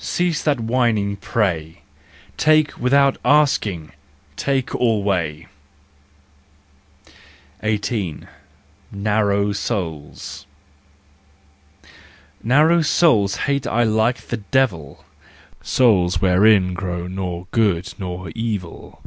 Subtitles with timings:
[0.00, 1.82] Cease that whining, pray!
[2.36, 3.92] Take without asking,
[4.34, 5.46] take alway!
[7.62, 8.26] 18.
[8.90, 10.44] Narrow Souls.
[12.42, 15.04] Narrow souls hate I like the devil,
[15.62, 19.00] Souls wherein grows nor good nor evil.